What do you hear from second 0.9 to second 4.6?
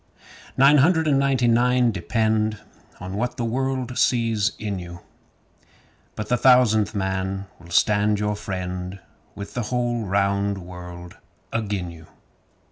and ninety nine depend on what the world sees